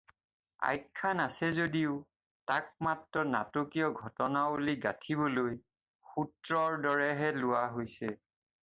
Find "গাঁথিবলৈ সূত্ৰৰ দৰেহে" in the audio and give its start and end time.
4.87-7.31